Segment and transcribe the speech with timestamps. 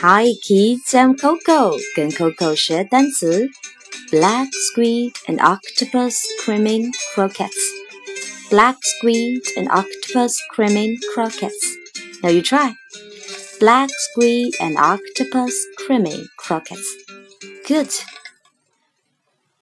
[0.00, 3.48] Hi kids, I'm Coco，跟 Coco 学单词。
[4.12, 6.14] Black squid and octopus
[6.44, 7.50] creaming croquettes.
[8.48, 11.74] Black squid and octopus creaming croquettes.
[12.22, 12.74] Now you try.
[13.58, 15.52] Black squid and octopus
[15.84, 16.86] creaming croquettes.
[17.66, 17.90] Good.